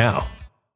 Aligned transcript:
now. 0.00 0.39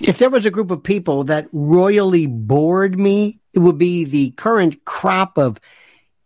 If 0.00 0.18
there 0.18 0.30
was 0.30 0.46
a 0.46 0.50
group 0.50 0.70
of 0.70 0.82
people 0.82 1.24
that 1.24 1.48
royally 1.52 2.26
bored 2.26 2.98
me, 2.98 3.40
it 3.54 3.60
would 3.60 3.78
be 3.78 4.04
the 4.04 4.30
current 4.32 4.84
crop 4.84 5.38
of 5.38 5.58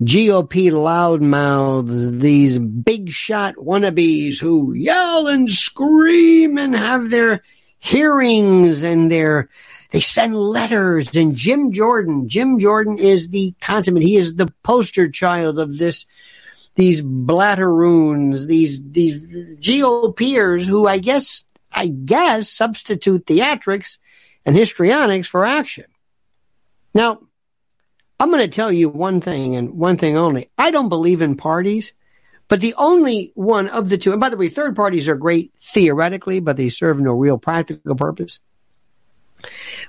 GOP 0.03 0.71
loudmouths, 0.71 2.21
these 2.21 2.59
big 2.59 3.11
shot 3.11 3.57
wannabes 3.57 4.41
who 4.41 4.73
yell 4.73 5.29
and 5.29 5.49
scream 5.49 6.57
and 6.57 6.75
have 6.75 7.11
their 7.11 7.43
hearings 7.79 8.83
and 8.83 9.11
their 9.11 9.49
they 9.91 10.01
send 10.01 10.37
letters 10.37 11.17
and 11.17 11.37
Jim 11.37 11.73
Jordan, 11.73 12.29
Jim 12.29 12.59
Jordan 12.59 12.97
is 12.99 13.29
the 13.29 13.55
consummate. 13.61 14.05
He 14.05 14.17
is 14.17 14.37
the 14.37 14.53
poster 14.63 15.09
child 15.09 15.59
of 15.59 15.79
this 15.79 16.07
these 16.77 17.03
blatteroons, 17.03 18.47
these 18.47 18.81
these 18.83 19.17
GOPers 19.59 20.67
who 20.67 20.87
I 20.87 20.99
guess 20.99 21.45
I 21.73 21.89
guess 21.89 22.49
substitute 22.49 23.27
theatrics 23.27 23.99
and 24.45 24.57
histrionics 24.57 25.29
for 25.29 25.45
action. 25.45 25.85
Now, 26.95 27.21
I'm 28.19 28.31
going 28.31 28.43
to 28.43 28.49
tell 28.49 28.73
you 28.73 28.89
one 28.89 29.21
thing 29.21 29.57
and 29.57 29.71
one 29.75 29.97
thing 29.97 30.17
only. 30.17 30.51
I 30.59 30.71
don't 30.71 30.89
believe 30.89 31.23
in 31.23 31.37
parties, 31.37 31.93
but 32.49 32.61
the 32.61 32.75
only 32.75 33.33
one 33.35 33.69
of 33.69 33.89
the 33.89 33.97
two, 33.97 34.13
and 34.13 34.21
by 34.21 34.29
the 34.29 34.37
way, 34.37 34.49
third 34.49 34.77
parties 34.77 35.09
are 35.09 35.17
great 35.17 35.53
theoretically, 35.59 36.41
but 36.41 36.57
they 36.57 36.69
serve 36.69 37.01
no 37.01 37.13
real 37.13 37.39
practical 37.39 37.95
purpose. 37.95 38.41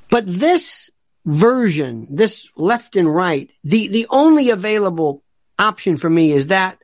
But 0.10 0.24
this 0.28 0.92
version, 1.26 2.08
this 2.10 2.48
left 2.56 2.96
and 2.96 3.14
right, 3.14 3.52
the, 3.64 3.88
the 3.88 4.08
only 4.10 4.50
available 4.50 5.24
option 5.60 5.98
for 5.98 6.10
me 6.10 6.32
is 6.32 6.48
that 6.48 6.78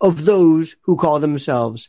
of 0.00 0.24
those 0.24 0.76
who 0.82 0.96
call 0.96 1.18
themselves 1.18 1.88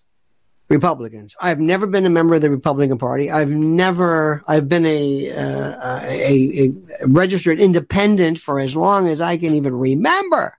Republicans. 0.71 1.35
I've 1.39 1.59
never 1.59 1.85
been 1.85 2.05
a 2.05 2.09
member 2.09 2.35
of 2.35 2.41
the 2.41 2.49
Republican 2.49 2.97
Party. 2.97 3.29
I've 3.29 3.49
never, 3.49 4.43
I've 4.47 4.69
been 4.69 4.85
a, 4.85 5.31
uh, 5.31 5.99
a, 6.03 6.65
a, 6.65 6.73
registered 7.05 7.59
independent 7.59 8.39
for 8.39 8.59
as 8.59 8.75
long 8.75 9.07
as 9.07 9.21
I 9.21 9.37
can 9.37 9.55
even 9.55 9.75
remember. 9.75 10.57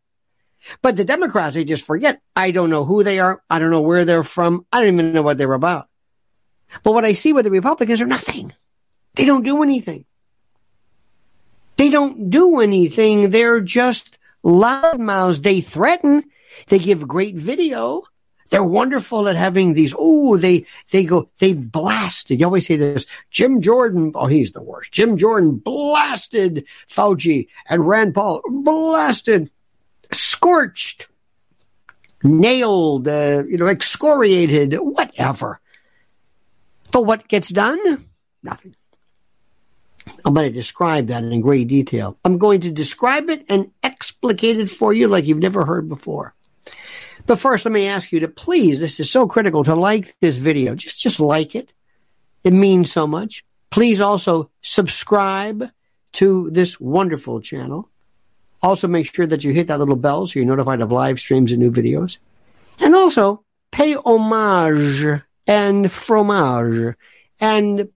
But 0.82 0.96
the 0.96 1.04
Democrats, 1.04 1.54
they 1.54 1.64
just 1.64 1.84
forget. 1.84 2.20
I 2.36 2.50
don't 2.50 2.70
know 2.70 2.84
who 2.84 3.02
they 3.02 3.18
are. 3.18 3.42
I 3.50 3.58
don't 3.58 3.70
know 3.70 3.80
where 3.80 4.04
they're 4.04 4.22
from. 4.22 4.66
I 4.72 4.80
don't 4.80 4.94
even 4.94 5.12
know 5.12 5.22
what 5.22 5.38
they're 5.38 5.52
about. 5.52 5.88
But 6.82 6.92
what 6.92 7.04
I 7.04 7.14
see 7.14 7.32
with 7.32 7.44
the 7.44 7.50
Republicans 7.50 8.00
are 8.00 8.06
nothing. 8.06 8.52
They 9.14 9.24
don't 9.24 9.44
do 9.44 9.62
anything. 9.62 10.04
They 11.76 11.90
don't 11.90 12.30
do 12.30 12.60
anything. 12.60 13.30
They're 13.30 13.60
just 13.60 14.18
loudmouths. 14.44 15.42
They 15.42 15.60
threaten. 15.60 16.24
They 16.68 16.78
give 16.78 17.08
great 17.08 17.34
video. 17.34 18.04
They're 18.52 18.62
wonderful 18.62 19.28
at 19.28 19.36
having 19.36 19.72
these. 19.72 19.94
Oh, 19.98 20.36
they 20.36 20.66
they 20.90 21.04
go 21.04 21.30
they 21.38 21.54
blasted. 21.54 22.38
You 22.38 22.44
always 22.44 22.66
say 22.66 22.76
this. 22.76 23.06
Jim 23.30 23.62
Jordan. 23.62 24.12
Oh, 24.14 24.26
he's 24.26 24.52
the 24.52 24.60
worst. 24.60 24.92
Jim 24.92 25.16
Jordan 25.16 25.56
blasted 25.56 26.66
Fauci 26.86 27.48
and 27.70 27.88
Rand 27.88 28.14
Paul 28.14 28.42
blasted, 28.46 29.50
scorched, 30.12 31.06
nailed, 32.22 33.08
uh, 33.08 33.44
you 33.48 33.56
know, 33.56 33.68
excoriated, 33.68 34.74
whatever. 34.74 35.58
But 36.90 37.06
what 37.06 37.28
gets 37.28 37.48
done? 37.48 38.04
Nothing. 38.42 38.76
I'm 40.26 40.34
going 40.34 40.52
to 40.52 40.54
describe 40.54 41.06
that 41.06 41.24
in 41.24 41.40
great 41.40 41.68
detail. 41.68 42.18
I'm 42.22 42.36
going 42.36 42.60
to 42.60 42.70
describe 42.70 43.30
it 43.30 43.46
and 43.48 43.70
explicate 43.82 44.60
it 44.60 44.68
for 44.68 44.92
you 44.92 45.08
like 45.08 45.24
you've 45.26 45.38
never 45.38 45.64
heard 45.64 45.88
before. 45.88 46.34
But 47.26 47.38
first, 47.38 47.64
let 47.64 47.72
me 47.72 47.86
ask 47.86 48.12
you 48.12 48.20
to 48.20 48.28
please, 48.28 48.80
this 48.80 49.00
is 49.00 49.10
so 49.10 49.26
critical 49.26 49.64
to 49.64 49.74
like 49.74 50.14
this 50.20 50.36
video. 50.36 50.74
Just, 50.74 51.00
just 51.00 51.20
like 51.20 51.54
it. 51.54 51.72
It 52.44 52.52
means 52.52 52.90
so 52.90 53.06
much. 53.06 53.44
Please 53.70 54.00
also 54.00 54.50
subscribe 54.60 55.70
to 56.12 56.50
this 56.50 56.80
wonderful 56.80 57.40
channel. 57.40 57.88
Also 58.62 58.88
make 58.88 59.12
sure 59.12 59.26
that 59.26 59.44
you 59.44 59.52
hit 59.52 59.68
that 59.68 59.78
little 59.78 59.96
bell 59.96 60.26
so 60.26 60.38
you're 60.38 60.46
notified 60.46 60.80
of 60.80 60.92
live 60.92 61.18
streams 61.18 61.52
and 61.52 61.60
new 61.60 61.70
videos. 61.70 62.18
And 62.80 62.94
also 62.94 63.44
pay 63.70 63.94
homage 63.94 65.22
and 65.46 65.90
fromage 65.90 66.96
and 67.40 67.88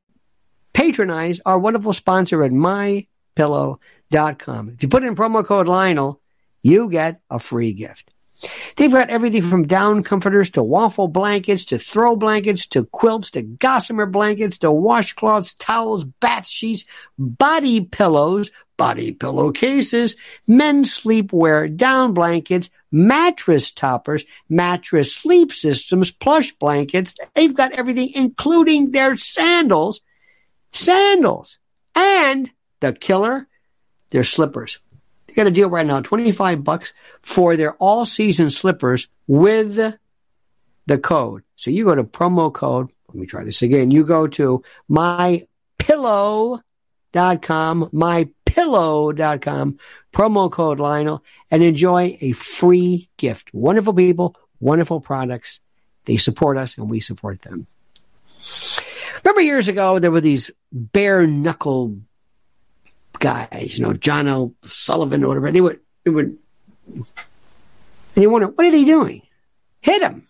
patronize 0.73 1.41
our 1.45 1.59
wonderful 1.59 1.93
sponsor 1.93 2.43
at 2.43 2.53
mypillow.com. 2.53 4.69
If 4.71 4.83
you 4.83 4.89
put 4.89 5.05
in 5.05 5.15
promo 5.15 5.45
code 5.45 5.69
Lionel, 5.69 6.21
you 6.63 6.91
get 6.91 7.21
a 7.31 7.39
free 7.39 7.73
gift. 7.73 8.13
They've 8.77 8.93
got 8.93 9.11
everything 9.11 9.43
from 9.43 9.67
down 9.67 10.03
comforters 10.03 10.51
to 10.51 10.63
waffle 10.63 11.09
blankets 11.09 11.65
to 11.67 11.79
throw 11.79 12.17
blankets 12.17 12.67
to 12.69 12.85
quilts 12.85 13.31
to 13.33 13.43
gossamer 13.43 14.07
blankets 14.07 14.59
to 14.59 14.69
washcloths, 14.69 15.55
towels, 15.59 16.05
bath 16.05 16.47
sheets, 16.47 16.85
body 17.19 17.81
pillows, 17.81 18.51
body 18.77 19.13
pillowcases, 19.13 20.17
men's 20.47 20.91
sleepwear, 20.91 21.75
down 21.75 22.13
blankets, 22.13 22.69
mattress 22.93 23.71
toppers, 23.71 24.25
mattress 24.49 25.15
sleep 25.15 25.53
systems, 25.53 26.11
plush 26.11 26.53
blankets. 26.53 27.15
They've 27.35 27.55
got 27.55 27.73
everything, 27.73 28.11
including 28.15 28.91
their 28.91 29.17
sandals, 29.17 30.03
sandals, 30.73 31.59
and 31.95 32.51
the 32.81 32.93
killer, 32.93 33.49
their 34.11 34.25
slippers 34.25 34.79
got 35.37 35.47
a 35.47 35.51
deal 35.51 35.69
right 35.69 35.87
now, 35.87 36.01
25 36.01 36.65
bucks 36.65 36.93
for 37.23 37.57
their 37.57 37.75
all 37.75 38.05
season 38.05 38.51
slippers 38.51 39.09
with 39.27 39.95
the 40.87 40.99
code. 40.99 41.43
So 41.57 41.71
you 41.71 41.85
go 41.85 41.95
to 41.95 42.05
promo 42.05 42.53
code. 42.53 42.89
Let 43.09 43.17
me 43.17 43.27
try 43.27 43.45
this 43.45 43.63
again. 43.63 43.91
You 43.91 44.05
go 44.05 44.27
to 44.29 44.63
mypillow.com, 44.91 45.51
mypillow.com, 47.93 49.79
promo 50.13 50.51
code 50.51 50.81
Lionel, 50.81 51.23
and 51.51 51.63
enjoy 51.63 52.17
a 52.21 52.33
free 52.33 53.09
gift. 53.17 53.55
Wonderful 53.55 53.95
people, 53.95 54.35
wonderful 54.61 55.01
products. 55.01 55.61
They 56.05 56.17
support 56.17 56.57
us 56.57 56.79
and 56.79 56.89
we 56.91 57.01
support 57.01 57.43
them. 57.43 57.67
Remember 59.25 59.41
years 59.41 59.69
ago, 59.69 59.99
there 59.99 60.11
were 60.11 60.21
these 60.21 60.51
bare 60.73 61.27
knuckle 61.27 61.97
guys, 63.19 63.79
you 63.79 63.85
know, 63.85 63.93
John 63.93 64.29
L. 64.29 64.55
Sullivan 64.65 65.25
or 65.25 65.29
whatever, 65.29 65.51
they 65.51 65.61
would, 65.61 65.81
they 66.05 66.11
would, 66.11 66.39
and 66.95 68.23
you 68.23 68.31
wonder, 68.31 68.49
what 68.49 68.67
are 68.67 68.71
they 68.71 68.85
doing? 68.85 69.23
Hit 69.81 70.03
him. 70.03 70.27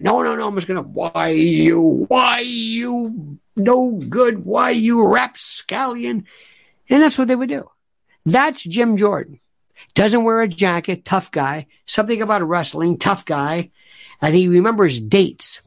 No, 0.00 0.22
no, 0.22 0.36
no, 0.36 0.48
I'm 0.48 0.54
just 0.54 0.66
going 0.66 0.82
to, 0.82 0.88
why 0.88 1.28
you, 1.28 2.06
why 2.08 2.40
you, 2.40 3.38
no 3.56 3.92
good, 3.92 4.44
why 4.44 4.70
you 4.70 5.06
rapscallion. 5.06 6.26
And 6.88 7.02
that's 7.02 7.18
what 7.18 7.28
they 7.28 7.36
would 7.36 7.48
do. 7.48 7.68
That's 8.24 8.62
Jim 8.62 8.96
Jordan. 8.96 9.40
Doesn't 9.94 10.24
wear 10.24 10.42
a 10.42 10.48
jacket, 10.48 11.04
tough 11.04 11.30
guy. 11.30 11.66
Something 11.86 12.22
about 12.22 12.46
wrestling, 12.46 12.98
tough 12.98 13.24
guy. 13.24 13.70
And 14.20 14.34
he 14.34 14.48
remembers 14.48 15.00
dates. 15.00 15.60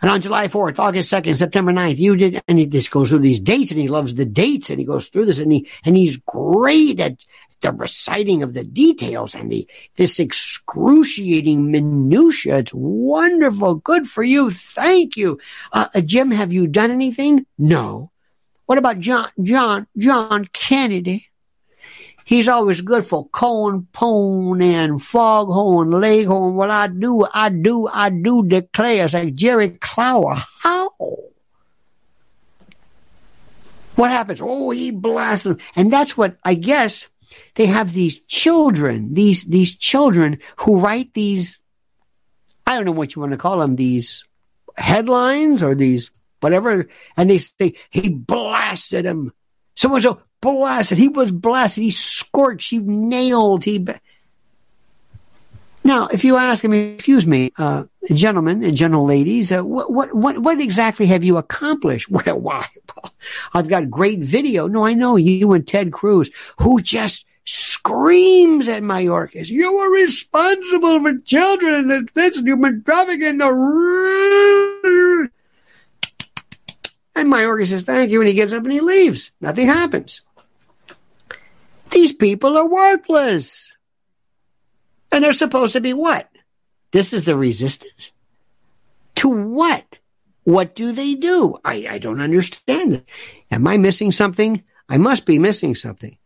And 0.00 0.10
on 0.10 0.20
July 0.20 0.48
4th, 0.48 0.78
August 0.78 1.12
2nd, 1.12 1.36
September 1.36 1.72
9th, 1.72 1.98
you 1.98 2.16
did, 2.16 2.40
and 2.46 2.58
he 2.58 2.66
just 2.66 2.90
goes 2.90 3.08
through 3.08 3.18
these 3.18 3.40
dates 3.40 3.72
and 3.72 3.80
he 3.80 3.88
loves 3.88 4.14
the 4.14 4.24
dates 4.24 4.70
and 4.70 4.78
he 4.78 4.86
goes 4.86 5.08
through 5.08 5.26
this 5.26 5.38
and 5.38 5.52
he, 5.52 5.68
and 5.84 5.96
he's 5.96 6.18
great 6.18 7.00
at 7.00 7.24
the 7.60 7.72
reciting 7.72 8.42
of 8.42 8.54
the 8.54 8.62
details 8.62 9.34
and 9.34 9.50
the, 9.50 9.68
this 9.96 10.20
excruciating 10.20 11.70
minutia. 11.70 12.58
It's 12.58 12.74
wonderful. 12.74 13.76
Good 13.76 14.06
for 14.06 14.22
you. 14.22 14.50
Thank 14.50 15.16
you. 15.16 15.40
Uh, 15.72 15.88
uh 15.94 16.00
Jim, 16.00 16.30
have 16.30 16.52
you 16.52 16.68
done 16.68 16.92
anything? 16.92 17.46
No. 17.58 18.12
What 18.66 18.78
about 18.78 18.98
John, 18.98 19.30
John, 19.42 19.86
John 19.96 20.48
Kennedy? 20.52 21.27
He's 22.28 22.46
always 22.46 22.82
good 22.82 23.06
for 23.06 23.26
corn 23.28 23.88
pone 23.90 24.60
and 24.60 25.02
foghorn, 25.02 25.92
leghorn. 25.92 26.56
What 26.56 26.68
I 26.68 26.88
do, 26.88 27.26
I 27.32 27.48
do, 27.48 27.88
I 27.88 28.10
do 28.10 28.46
declare. 28.46 29.06
It's 29.06 29.14
like 29.14 29.34
Jerry 29.34 29.70
Clower. 29.70 30.34
How? 30.36 30.90
What 33.96 34.10
happens? 34.10 34.42
Oh, 34.42 34.68
he 34.72 34.90
blasts 34.90 35.44
them. 35.44 35.56
And 35.74 35.90
that's 35.90 36.18
what 36.18 36.36
I 36.44 36.52
guess 36.52 37.08
they 37.54 37.64
have 37.64 37.94
these 37.94 38.20
children, 38.20 39.14
these, 39.14 39.44
these 39.44 39.74
children 39.74 40.40
who 40.56 40.80
write 40.80 41.14
these, 41.14 41.58
I 42.66 42.74
don't 42.74 42.84
know 42.84 42.92
what 42.92 43.14
you 43.14 43.22
want 43.22 43.32
to 43.32 43.38
call 43.38 43.60
them, 43.60 43.74
these 43.74 44.22
headlines 44.76 45.62
or 45.62 45.74
these 45.74 46.10
whatever. 46.40 46.88
And 47.16 47.30
they 47.30 47.38
say, 47.38 47.76
he 47.88 48.10
blasted 48.10 49.06
him. 49.06 49.32
Someone 49.78 50.00
so 50.00 50.20
blasted. 50.40 50.98
He 50.98 51.06
was 51.06 51.30
blasted. 51.30 51.84
He 51.84 51.92
scorched. 51.92 52.68
He 52.68 52.78
nailed. 52.78 53.62
He. 53.62 53.86
Now, 55.84 56.08
if 56.08 56.24
you 56.24 56.36
ask 56.36 56.64
me, 56.64 56.94
excuse 56.94 57.28
me, 57.28 57.52
uh, 57.58 57.84
gentlemen 58.12 58.64
and 58.64 58.76
gentle 58.76 59.06
ladies, 59.06 59.52
uh, 59.52 59.62
what, 59.62 59.92
what, 59.92 60.12
what, 60.12 60.40
what 60.40 60.60
exactly 60.60 61.06
have 61.06 61.22
you 61.22 61.36
accomplished? 61.36 62.10
Well, 62.10 62.40
why? 62.40 62.66
I've 63.54 63.68
got 63.68 63.88
great 63.88 64.18
video. 64.18 64.66
No, 64.66 64.84
I 64.84 64.94
know 64.94 65.14
you 65.14 65.52
and 65.52 65.64
Ted 65.64 65.92
Cruz, 65.92 66.28
who 66.58 66.82
just 66.82 67.24
screams 67.44 68.68
at 68.68 68.82
Mayorkas. 68.82 69.48
You 69.48 69.72
were 69.76 69.92
responsible 69.92 71.00
for 71.00 71.18
children 71.18 71.88
and 71.88 72.10
this 72.14 72.42
trafficking. 72.84 73.22
In 73.22 73.38
the 73.38 73.52
and 77.18 77.32
Mayorkas 77.32 77.68
says, 77.68 77.82
thank 77.82 78.10
you. 78.10 78.20
And 78.20 78.28
he 78.28 78.34
gets 78.34 78.52
up 78.52 78.64
and 78.64 78.72
he 78.72 78.80
leaves. 78.80 79.30
Nothing 79.40 79.66
happens. 79.66 80.22
These 81.90 82.12
people 82.12 82.56
are 82.56 82.68
worthless. 82.68 83.74
And 85.10 85.24
they're 85.24 85.32
supposed 85.32 85.72
to 85.72 85.80
be 85.80 85.94
what? 85.94 86.28
This 86.90 87.12
is 87.12 87.24
the 87.24 87.36
resistance? 87.36 88.12
To 89.16 89.28
what? 89.28 89.98
What 90.44 90.74
do 90.74 90.92
they 90.92 91.14
do? 91.14 91.58
I, 91.64 91.86
I 91.90 91.98
don't 91.98 92.20
understand. 92.20 93.04
Am 93.50 93.66
I 93.66 93.76
missing 93.76 94.12
something? 94.12 94.62
I 94.88 94.96
must 94.96 95.26
be 95.26 95.38
missing 95.38 95.74
something. 95.74 96.16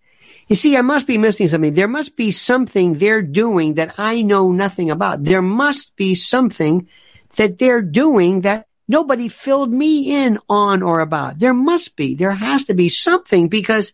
You 0.49 0.57
see, 0.57 0.77
I 0.77 0.83
must 0.83 1.07
be 1.07 1.19
missing 1.19 1.49
something. 1.49 1.75
There 1.75 1.89
must 1.89 2.17
be 2.17 2.31
something 2.31 2.95
they're 2.95 3.23
doing 3.23 3.75
that 3.75 3.95
I 3.99 4.23
know 4.23 4.53
nothing 4.53 4.91
about. 4.91 5.25
There 5.25 5.43
must 5.43 5.97
be 5.97 6.15
something 6.15 6.89
that 7.37 7.59
they're 7.59 7.83
doing 7.83 8.43
that 8.43 8.67
nobody 8.93 9.27
filled 9.27 9.73
me 9.73 10.25
in 10.25 10.39
on 10.49 10.83
or 10.83 11.01
about. 11.01 11.41
There 11.41 11.55
must 11.55 11.97
be. 11.97 12.15
There 12.15 12.31
has 12.31 12.65
to 12.67 12.75
be 12.75 12.89
something 12.89 13.49
because 13.49 13.93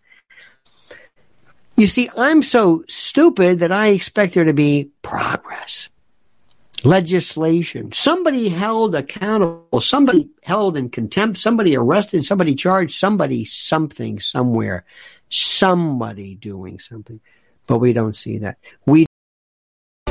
you 1.77 1.87
see, 1.87 2.11
I'm 2.17 2.43
so 2.43 2.83
stupid 2.89 3.61
that 3.61 3.71
I 3.71 3.89
expect 3.89 4.35
there 4.35 4.45
to 4.45 4.53
be 4.53 4.91
progress, 5.03 5.89
legislation, 6.85 7.93
somebody 7.93 8.49
held 8.49 8.97
accountable, 8.97 9.81
somebody 9.81 10.29
held 10.43 10.77
in 10.77 10.91
contempt, 10.91 11.39
somebody 11.39 11.77
arrested, 11.77 12.25
somebody 12.25 12.57
charged, 12.57 12.95
somebody 12.95 13.45
something 13.45 14.19
somewhere, 14.19 14.85
somebody 15.29 16.35
doing 16.35 16.81
something. 16.81 17.21
But 17.69 17.79
we 17.79 17.93
don't 17.93 18.17
see 18.17 18.39
that. 18.39 18.59
We 18.87 19.08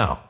now. 0.00 0.29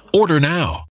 Order 0.13 0.41
now. 0.41 0.90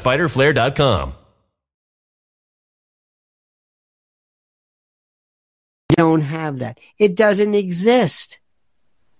www.fighterflare.com. 0.00 1.14
don't 5.96 6.22
have 6.22 6.60
that. 6.60 6.78
It 6.98 7.14
doesn't 7.14 7.54
exist. 7.54 8.38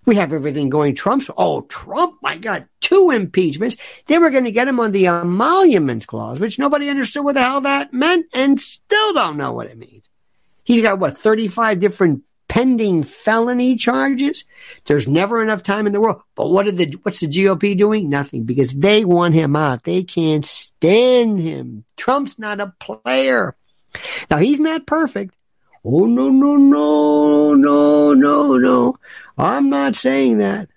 We 0.07 0.17
have 0.17 0.33
everything 0.33 0.71
going 0.71 0.95
Trump's. 0.95 1.29
Oh, 1.37 1.61
Trump, 1.63 2.17
my 2.23 2.39
God, 2.39 2.67
two 2.81 3.11
impeachments. 3.11 3.77
They 4.07 4.17
were 4.17 4.31
going 4.31 4.45
to 4.45 4.53
get 4.53 4.67
him 4.67 4.81
on 4.81 4.93
the 4.93 5.09
emoluments 5.09 6.07
clause, 6.07 6.41
which 6.41 6.59
nobody 6.59 6.89
understood 6.89 7.23
what 7.23 7.35
the 7.35 7.43
hell 7.43 7.61
that 7.61 7.93
meant 7.93 8.27
and 8.33 8.59
still 8.59 9.13
don't 9.13 9.37
know 9.37 9.53
what 9.53 9.67
it 9.67 9.77
means. 9.77 10.09
He's 10.65 10.81
got 10.81 10.99
what, 10.99 11.19
35 11.19 11.81
different 11.81 12.23
pending 12.51 13.05
felony 13.05 13.77
charges. 13.77 14.45
There's 14.85 15.07
never 15.07 15.41
enough 15.41 15.63
time 15.63 15.87
in 15.87 15.93
the 15.93 16.01
world. 16.01 16.21
But 16.35 16.49
what 16.49 16.67
are 16.67 16.73
the, 16.73 16.93
what's 17.05 17.21
the 17.21 17.29
GOP 17.29 17.79
doing? 17.79 18.11
Nothing 18.11 18.43
because 18.43 18.73
they 18.73 19.05
want 19.05 19.35
him 19.35 19.55
out. 19.55 19.85
They 19.85 20.03
can't 20.03 20.45
stand 20.45 21.41
him. 21.41 21.85
Trump's 21.97 22.41
not 22.41 22.59
a 22.59 22.75
player. 22.81 23.55
Now 24.33 24.39
he's 24.39 24.59
not 24.59 24.85
perfect. 24.85 25.33
Oh, 25.85 26.07
no, 26.07 26.29
no, 26.29 26.57
no, 26.57 27.55
no, 27.55 28.15
no, 28.15 28.57
no. 28.57 28.99
I'm 29.39 29.71
not 29.71 29.95
saying 29.95 30.39
that. 30.39 30.69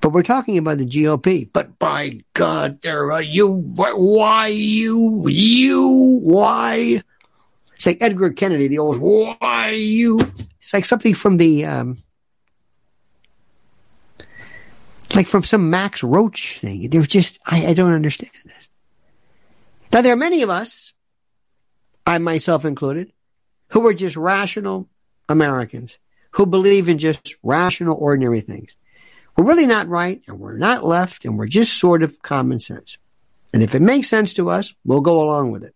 But 0.00 0.08
we're 0.08 0.22
talking 0.22 0.56
about 0.56 0.78
the 0.78 0.86
GOP. 0.86 1.50
But 1.52 1.78
by 1.78 2.22
God, 2.32 2.80
there 2.80 3.12
are 3.12 3.22
you. 3.22 3.46
Why 3.46 4.46
you? 4.48 5.28
You? 5.28 6.18
Why? 6.22 7.02
It's 7.80 7.86
like 7.86 8.02
Edgar 8.02 8.28
Kennedy, 8.28 8.68
the 8.68 8.78
old 8.78 8.98
"Why 8.98 9.70
you?" 9.70 10.18
It's 10.60 10.74
like 10.74 10.84
something 10.84 11.14
from 11.14 11.38
the, 11.38 11.64
um, 11.64 11.96
like 15.14 15.28
from 15.28 15.44
some 15.44 15.70
Max 15.70 16.02
Roach 16.02 16.58
thing. 16.58 16.90
There's 16.90 17.08
just 17.08 17.38
I, 17.42 17.68
I 17.68 17.72
don't 17.72 17.94
understand 17.94 18.32
this. 18.44 18.68
Now 19.94 20.02
there 20.02 20.12
are 20.12 20.16
many 20.16 20.42
of 20.42 20.50
us, 20.50 20.92
I 22.06 22.18
myself 22.18 22.66
included, 22.66 23.14
who 23.68 23.86
are 23.86 23.94
just 23.94 24.14
rational 24.14 24.86
Americans 25.30 25.96
who 26.32 26.44
believe 26.44 26.90
in 26.90 26.98
just 26.98 27.34
rational, 27.42 27.96
ordinary 27.98 28.42
things. 28.42 28.76
We're 29.38 29.46
really 29.46 29.66
not 29.66 29.88
right 29.88 30.22
and 30.28 30.38
we're 30.38 30.58
not 30.58 30.84
left 30.84 31.24
and 31.24 31.38
we're 31.38 31.46
just 31.46 31.78
sort 31.78 32.02
of 32.02 32.20
common 32.20 32.60
sense. 32.60 32.98
And 33.54 33.62
if 33.62 33.74
it 33.74 33.80
makes 33.80 34.10
sense 34.10 34.34
to 34.34 34.50
us, 34.50 34.74
we'll 34.84 35.00
go 35.00 35.22
along 35.22 35.50
with 35.50 35.64
it. 35.64 35.74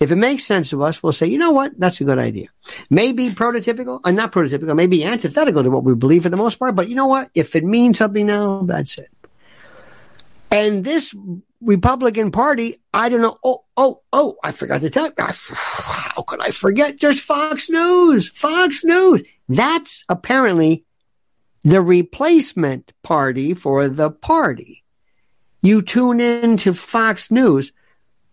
If 0.00 0.10
it 0.10 0.16
makes 0.16 0.44
sense 0.44 0.70
to 0.70 0.82
us, 0.82 1.02
we'll 1.02 1.12
say, 1.12 1.26
you 1.26 1.38
know 1.38 1.52
what? 1.52 1.78
That's 1.78 2.00
a 2.00 2.04
good 2.04 2.18
idea. 2.18 2.48
Maybe 2.90 3.30
prototypical, 3.30 4.00
or 4.04 4.08
uh, 4.08 4.10
not 4.10 4.32
prototypical, 4.32 4.74
maybe 4.74 5.04
antithetical 5.04 5.62
to 5.62 5.70
what 5.70 5.84
we 5.84 5.94
believe 5.94 6.24
for 6.24 6.30
the 6.30 6.36
most 6.36 6.56
part, 6.56 6.74
but 6.74 6.88
you 6.88 6.96
know 6.96 7.06
what? 7.06 7.30
If 7.34 7.54
it 7.54 7.64
means 7.64 7.98
something 7.98 8.26
now, 8.26 8.62
that's 8.64 8.98
it. 8.98 9.08
And 10.50 10.84
this 10.84 11.14
Republican 11.60 12.30
Party, 12.32 12.80
I 12.92 13.08
don't 13.08 13.22
know. 13.22 13.38
Oh, 13.44 13.64
oh, 13.76 14.02
oh, 14.12 14.36
I 14.42 14.52
forgot 14.52 14.80
to 14.82 14.90
tell 14.90 15.06
you. 15.06 15.12
How 15.18 16.22
could 16.22 16.40
I 16.40 16.50
forget? 16.50 17.00
There's 17.00 17.20
Fox 17.20 17.70
News. 17.70 18.28
Fox 18.28 18.84
News. 18.84 19.22
That's 19.48 20.04
apparently 20.08 20.84
the 21.62 21.80
replacement 21.80 22.92
party 23.02 23.54
for 23.54 23.88
the 23.88 24.10
party. 24.10 24.84
You 25.62 25.82
tune 25.82 26.20
in 26.20 26.58
to 26.58 26.74
Fox 26.74 27.30
News 27.30 27.72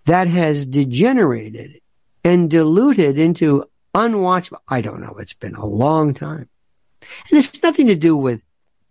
that 0.06 0.28
has 0.28 0.66
degenerated 0.66 1.82
and 2.24 2.50
diluted 2.50 3.18
into 3.18 3.64
unwatchable. 3.94 4.60
I 4.68 4.82
don't 4.82 5.02
know. 5.02 5.16
It's 5.20 5.34
been 5.34 5.56
a 5.56 5.66
long 5.66 6.14
time. 6.14 6.50
And 7.30 7.40
it's 7.40 7.62
nothing 7.64 7.88
to 7.88 7.96
do 7.96 8.16
with 8.16 8.42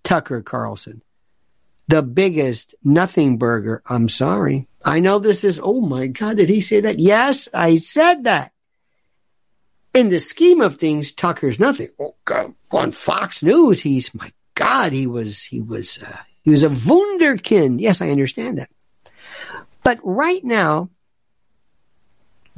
Tucker 0.02 0.42
Carlson, 0.42 1.02
the 1.88 2.02
biggest 2.02 2.74
nothing 2.82 3.38
burger. 3.38 3.82
I'm 3.86 4.08
sorry. 4.08 4.68
I 4.84 5.00
know 5.00 5.18
this 5.18 5.44
is, 5.44 5.60
oh 5.62 5.80
my 5.80 6.06
God, 6.06 6.36
did 6.36 6.48
he 6.48 6.60
say 6.60 6.80
that? 6.80 6.98
Yes, 6.98 7.48
I 7.52 7.78
said 7.78 8.24
that. 8.24 8.52
In 9.92 10.08
the 10.08 10.20
scheme 10.20 10.60
of 10.60 10.76
things, 10.76 11.12
Tucker's 11.12 11.58
nothing. 11.58 11.88
Oh, 11.98 12.14
God, 12.24 12.54
on 12.70 12.92
Fox 12.92 13.42
News, 13.42 13.80
he's, 13.80 14.14
my 14.14 14.32
God, 14.54 14.92
he 14.92 15.06
was, 15.06 15.42
he 15.42 15.60
was, 15.60 16.00
uh, 16.02 16.16
he 16.42 16.50
was 16.50 16.62
a 16.62 16.68
wunderkind. 16.68 17.80
Yes, 17.80 18.00
I 18.00 18.10
understand 18.10 18.58
that. 18.58 18.70
But 19.82 19.98
right 20.02 20.44
now, 20.44 20.90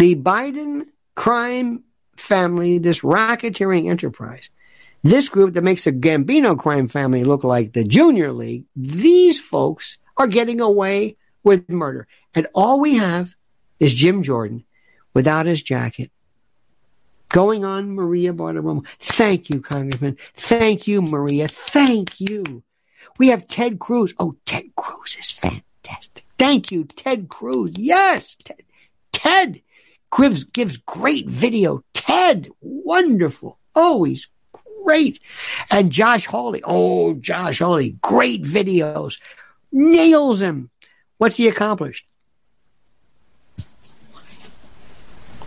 the 0.03 0.17
Biden 0.17 0.89
crime 1.15 1.85
family, 2.17 2.79
this 2.79 3.03
racketeering 3.03 3.89
enterprise, 3.89 4.51
this 5.05 5.29
group 5.29 5.55
that 5.55 5.63
makes 5.63 5.85
the 5.85 5.93
Gambino 5.93 6.59
crime 6.59 6.89
family 6.89 7.23
look 7.23 7.45
like 7.45 7.73
the 7.73 7.85
Junior 7.85 8.33
League, 8.33 8.65
these 8.75 9.39
folks 9.39 9.99
are 10.17 10.27
getting 10.27 10.61
away 10.61 11.17
with 11.45 11.71
murder. 11.71 12.09
And 12.35 12.49
all 12.53 12.81
we 12.81 12.97
have 12.97 13.37
is 13.79 13.95
Jim 13.95 14.25
Jordan 14.25 14.65
without 15.15 15.47
his 15.47 15.63
jacket 15.63 16.11
going 17.29 17.65
on 17.65 17.95
Maria 17.95 18.33
Bartiromo. 18.33 18.85
Thank 18.99 19.51
you, 19.51 19.61
Congressman. 19.61 20.19
Thank 20.35 20.89
you, 20.89 21.01
Maria. 21.01 21.47
Thank 21.47 22.21
you. 22.21 22.65
We 23.21 23.29
have 23.29 23.47
Ted 23.47 23.79
Cruz. 23.79 24.15
Oh, 24.19 24.35
Ted 24.47 24.75
Cruz 24.75 25.15
is 25.17 25.31
fantastic. 25.31 26.25
Thank 26.41 26.73
you, 26.73 26.87
Ted 26.87 27.29
Cruz. 27.29 27.79
Yes, 27.79 28.35
Ted. 28.35 28.65
Ted 29.13 29.63
gives, 30.17 30.45
gives 30.45 30.77
great 30.79 31.29
video. 31.29 31.83
Ted, 31.95 32.49
wonderful. 32.61 33.59
He's 33.75 34.29
great. 34.85 35.21
And 35.71 35.91
Josh 35.91 36.27
Hawley. 36.27 36.63
Oh, 36.65 37.15
Josh 37.15 37.61
Hawley, 37.61 37.97
great 38.01 38.43
videos. 38.43 39.21
Nails 39.71 40.41
him. 40.41 40.71
What's 41.19 41.37
he 41.37 41.49
accomplished? 41.49 42.07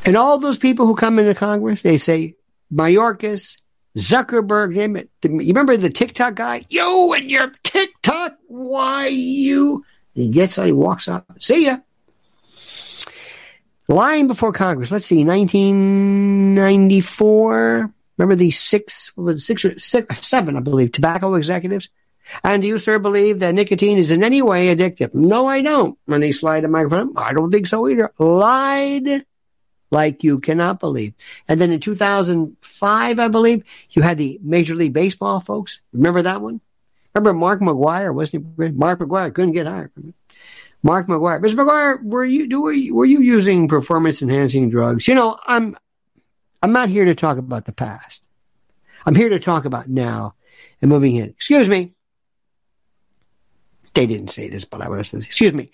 And 0.06 0.16
all 0.16 0.38
those 0.38 0.58
people 0.58 0.86
who 0.86 0.96
come 0.96 1.20
into 1.20 1.34
Congress, 1.34 1.82
they 1.82 1.98
say, 1.98 2.36
Mayorkas, 2.74 3.58
Zuckerberg, 3.98 4.76
name 4.76 4.96
it. 4.96 5.10
You 5.24 5.40
remember 5.48 5.78
the 5.78 5.90
TikTok 5.90 6.36
guy? 6.36 6.66
You 6.70 7.14
and 7.14 7.30
your 7.30 7.52
TikTok, 7.64 8.38
why 8.48 9.08
you? 9.08 9.84
He 10.14 10.30
gets 10.30 10.60
out, 10.60 10.68
he 10.68 10.72
walks 10.72 11.08
up. 11.08 11.26
See 11.40 11.66
ya. 11.66 11.80
Lying 13.88 14.28
before 14.28 14.52
Congress. 14.52 14.92
Let's 14.92 15.06
see, 15.06 15.24
1994. 15.24 17.94
Remember 18.18 18.36
the 18.36 18.52
six, 18.52 19.12
six 19.36 19.66
or 19.66 19.78
six, 19.78 20.28
seven, 20.28 20.58
I 20.58 20.62
believe, 20.62 20.92
tobacco 20.92 21.36
executives? 21.36 21.90
And 22.44 22.64
do 22.64 22.68
you, 22.68 22.78
sir, 22.78 22.98
believe 22.98 23.40
that 23.40 23.54
nicotine 23.54 23.98
is 23.98 24.10
in 24.10 24.24
any 24.24 24.42
way 24.42 24.76
addictive? 24.76 25.14
No, 25.14 25.46
I 25.46 25.62
don't. 25.62 25.98
When 26.06 26.22
he 26.22 26.32
slide 26.32 26.64
the 26.64 26.68
microphone, 26.68 27.14
I 27.18 27.34
don't 27.34 27.52
think 27.52 27.68
so 27.68 27.88
either. 27.88 28.12
Lied 28.18 29.26
like 29.92 30.24
you 30.24 30.40
cannot 30.40 30.80
believe. 30.80 31.14
And 31.48 31.62
then 31.62 31.72
in 31.72 31.80
2005, 31.80 33.20
I 33.20 33.28
believe, 33.28 33.64
you 33.92 34.02
had 34.02 34.18
the 34.18 34.40
Major 34.42 34.76
League 34.76 34.94
Baseball 34.94 35.40
folks. 35.40 35.80
Remember 35.94 36.22
that 36.24 36.42
one? 36.42 36.62
Remember 37.14 37.38
Mark 37.38 37.62
McGwire? 37.62 38.14
Wasn't 38.14 38.46
he? 38.58 38.70
Mark 38.70 39.00
McGwire 39.00 39.34
couldn't 39.34 39.54
get 39.54 39.68
hired. 39.68 39.92
Mark 40.86 41.08
McGwire. 41.08 41.42
Mr. 41.42 41.56
McGwire, 41.56 42.04
were 42.04 42.24
you, 42.24 42.62
were 42.62 42.72
you, 42.72 42.94
were 42.94 43.06
you 43.06 43.20
using 43.20 43.68
performance 43.68 44.22
enhancing 44.22 44.70
drugs? 44.70 45.08
You 45.08 45.16
know, 45.16 45.36
I'm, 45.48 45.76
I'm 46.62 46.74
not 46.74 46.90
here 46.90 47.06
to 47.06 47.16
talk 47.16 47.40
about 47.40 47.66
the 47.66 47.74
past. 47.74 48.28
I'm 49.04 49.16
here 49.16 49.30
to 49.30 49.40
talk 49.40 49.66
about 49.66 49.90
now 49.90 50.36
and 50.84 50.90
moving 50.90 51.16
in. 51.16 51.30
Excuse 51.30 51.68
me. 51.68 51.94
They 53.96 54.06
didn't 54.06 54.28
say 54.28 54.48
this, 54.48 54.64
but 54.64 54.82
I 54.82 54.90
was, 54.90 55.12
excuse 55.12 55.54
me, 55.54 55.72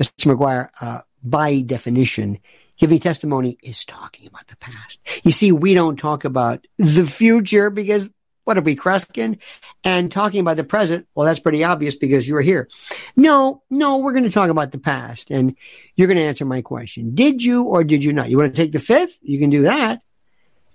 Mr. 0.00 0.34
McGwire. 0.34 0.70
uh, 0.80 1.02
by 1.22 1.60
definition, 1.60 2.38
giving 2.78 3.00
testimony 3.00 3.58
is 3.62 3.84
talking 3.84 4.28
about 4.28 4.46
the 4.46 4.56
past. 4.56 4.98
You 5.24 5.32
see, 5.32 5.52
we 5.52 5.74
don't 5.74 5.98
talk 5.98 6.24
about 6.24 6.66
the 6.78 7.06
future 7.06 7.68
because 7.68 8.08
what 8.44 8.58
are 8.58 8.62
we, 8.62 8.76
Kreskin? 8.76 9.38
And 9.82 10.12
talking 10.12 10.40
about 10.40 10.56
the 10.56 10.64
present, 10.64 11.06
well, 11.14 11.26
that's 11.26 11.40
pretty 11.40 11.64
obvious 11.64 11.96
because 11.96 12.28
you're 12.28 12.40
here. 12.40 12.68
No, 13.16 13.62
no, 13.70 13.98
we're 13.98 14.12
going 14.12 14.24
to 14.24 14.30
talk 14.30 14.50
about 14.50 14.70
the 14.70 14.78
past 14.78 15.30
and 15.30 15.56
you're 15.96 16.08
going 16.08 16.18
to 16.18 16.24
answer 16.24 16.44
my 16.44 16.62
question. 16.62 17.14
Did 17.14 17.42
you 17.42 17.64
or 17.64 17.84
did 17.84 18.04
you 18.04 18.12
not? 18.12 18.30
You 18.30 18.38
want 18.38 18.54
to 18.54 18.62
take 18.62 18.72
the 18.72 18.80
fifth? 18.80 19.18
You 19.22 19.38
can 19.38 19.50
do 19.50 19.62
that. 19.62 20.00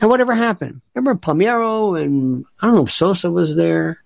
And 0.02 0.10
whatever 0.10 0.34
happened? 0.34 0.82
Remember 0.94 1.20
Palmeiro 1.20 2.02
and 2.02 2.46
I 2.60 2.68
don't 2.68 2.76
know 2.76 2.84
if 2.84 2.92
Sosa 2.92 3.30
was 3.32 3.56
there. 3.56 4.02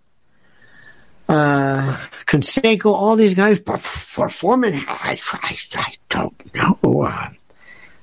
Uh, 1.29 1.97
Canseco, 2.25 2.93
all 2.93 3.15
these 3.15 3.33
guys 3.33 3.59
performing. 3.59 4.73
I, 4.75 5.19
I, 5.31 5.57
I 5.75 5.95
don't 6.09 6.55
know. 6.55 7.31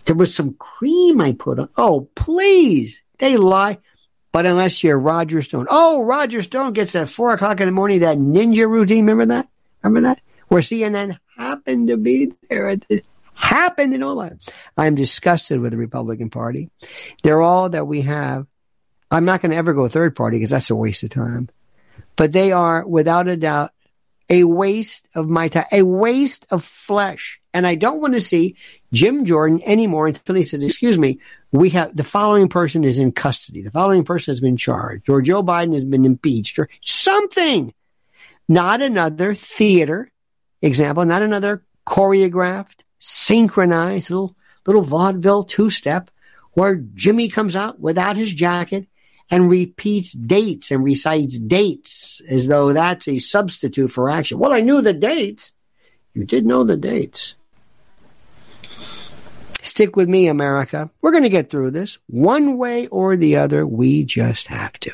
There 0.07 0.17
was 0.17 0.35
some 0.35 0.55
cream 0.55 1.21
I 1.21 1.33
put 1.33 1.59
on. 1.59 1.69
Oh, 1.77 2.09
please. 2.15 3.03
They 3.19 3.37
lie. 3.37 3.79
But 4.33 4.47
unless 4.47 4.85
you're 4.85 4.99
Roger 4.99 5.43
Stone. 5.43 5.67
Oh, 5.69 6.03
Roger 6.03 6.43
Stone 6.43 6.73
gets 6.73 6.95
at 6.95 7.09
four 7.09 7.33
o'clock 7.33 7.61
in 7.61 7.67
the 7.67 7.73
morning 7.73 8.01
that 8.01 8.19
ninja 8.19 8.69
routine. 8.69 9.07
Remember 9.07 9.27
that? 9.27 9.49
Remember 9.83 10.09
that? 10.09 10.21
Where 10.49 10.63
CNN 10.63 11.19
happened 11.37 11.89
to 11.89 11.97
be 11.97 12.33
there. 12.49 12.77
Happened 13.35 13.95
in 13.95 14.03
all 14.03 14.17
that. 14.17 14.35
I'm 14.77 14.95
disgusted 14.95 15.61
with 15.61 15.73
the 15.73 15.79
Republican 15.79 16.31
Party. 16.31 16.71
They're 17.23 17.43
all 17.43 17.71
that 17.71 17.87
we 17.87 18.03
have. 18.03 18.47
I'm 19.11 19.25
not 19.25 19.41
going 19.41 19.51
to 19.51 19.57
ever 19.57 19.73
go 19.73 19.89
third 19.89 20.15
party 20.15 20.37
because 20.37 20.51
that's 20.51 20.71
a 20.71 20.77
waste 20.77 21.03
of 21.03 21.11
time. 21.11 21.49
But 22.17 22.33
they 22.33 22.53
are, 22.53 22.87
without 22.87 23.29
a 23.29 23.37
doubt, 23.37 23.73
a 24.29 24.45
waste 24.45 25.09
of 25.15 25.29
my 25.29 25.49
time, 25.49 25.65
a 25.73 25.83
waste 25.83 26.47
of 26.51 26.65
flesh. 26.65 27.41
And 27.53 27.67
I 27.67 27.75
don't 27.75 28.01
want 28.01 28.15
to 28.15 28.21
see 28.21 28.57
Jim 28.93 29.25
Jordan 29.25 29.61
anymore 29.65 30.09
until 30.09 30.35
he 30.35 30.45
says, 30.45 30.65
excuse 30.65 30.99
me, 30.99 31.21
we 31.53 31.71
have 31.71 31.97
the 31.97 32.05
following 32.05 32.49
person 32.49 32.85
is 32.85 32.99
in 32.99 33.13
custody. 33.13 33.63
The 33.63 33.71
following 33.71 34.05
person 34.05 34.33
has 34.33 34.41
been 34.41 34.57
charged 34.57 35.09
or 35.09 35.23
Joe 35.23 35.43
Biden 35.43 35.75
has 35.75 35.85
been 35.85 36.05
impeached 36.05 36.59
or 36.59 36.69
something. 36.81 37.73
Not 38.49 38.83
another 38.83 39.35
theater 39.35 40.11
example, 40.61 41.05
not 41.05 41.23
another 41.23 41.63
choreographed, 41.87 42.83
synchronized 42.99 44.11
little, 44.11 44.37
little 44.67 44.83
vaudeville 44.83 45.45
two 45.45 45.71
step 45.71 46.11
where 46.53 46.77
Jimmy 46.77 47.29
comes 47.29 47.55
out 47.55 47.79
without 47.79 48.17
his 48.17 48.33
jacket 48.33 48.89
and 49.31 49.49
repeats 49.49 50.13
dates 50.13 50.73
and 50.73 50.83
recites 50.83 51.39
dates 51.39 52.21
as 52.29 52.49
though 52.49 52.73
that's 52.73 53.07
a 53.07 53.19
substitute 53.19 53.91
for 53.91 54.11
action. 54.11 54.39
Well, 54.39 54.53
I 54.53 54.61
knew 54.61 54.83
the 54.83 54.93
dates. 54.93 55.53
You 56.15 56.25
did 56.25 56.45
know 56.45 56.65
the 56.65 56.77
dates. 56.77 57.37
Stick 59.63 59.97
with 59.97 60.09
me, 60.09 60.27
America. 60.29 60.91
We're 61.03 61.11
going 61.11 61.25
to 61.25 61.29
get 61.29 61.51
through 61.51 61.73
this 61.73 61.99
one 62.07 62.57
way 62.57 62.87
or 62.89 63.17
the 63.17 63.37
other. 63.37 63.67
We 63.67 64.05
just 64.05 64.47
have 64.49 64.79
to. 64.81 64.93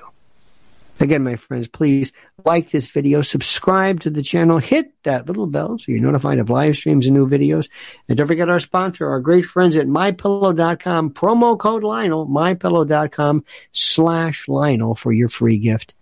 Again, 1.00 1.24
my 1.24 1.36
friends, 1.36 1.68
please 1.68 2.12
like 2.44 2.70
this 2.70 2.86
video, 2.86 3.20
subscribe 3.20 4.00
to 4.00 4.10
the 4.10 4.22
channel, 4.22 4.58
hit 4.58 4.92
that 5.02 5.26
little 5.26 5.46
bell 5.46 5.78
so 5.78 5.92
you're 5.92 6.00
notified 6.00 6.38
of 6.38 6.48
live 6.48 6.76
streams 6.76 7.06
and 7.06 7.14
new 7.14 7.28
videos. 7.28 7.68
And 8.08 8.16
don't 8.16 8.26
forget 8.26 8.48
our 8.48 8.60
sponsor, 8.60 9.06
our 9.06 9.20
great 9.20 9.44
friends 9.44 9.76
at 9.76 9.86
mypillow.com, 9.86 11.10
promo 11.10 11.58
code 11.58 11.84
Lionel, 11.84 12.26
mypillow.com 12.26 13.44
slash 13.72 14.48
Lionel 14.48 14.94
for 14.94 15.12
your 15.12 15.28
free 15.28 15.58
gift. 15.58 15.94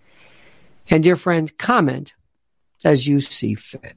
And 0.90 1.02
dear 1.02 1.16
friends, 1.16 1.52
comment 1.58 2.14
as 2.84 3.06
you 3.06 3.20
see 3.20 3.54
fit. 3.54 3.96